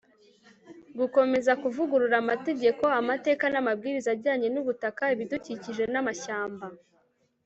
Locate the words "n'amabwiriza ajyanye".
3.49-4.47